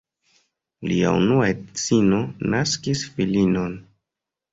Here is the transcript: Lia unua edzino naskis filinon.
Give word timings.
Lia 0.91 1.09
unua 1.17 1.49
edzino 1.49 2.21
naskis 2.55 3.05
filinon. 3.19 3.77